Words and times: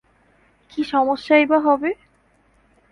কী 0.71 0.81
সমস্যাই 0.83 1.43
বা 1.45 1.57
হবে? 1.59 1.89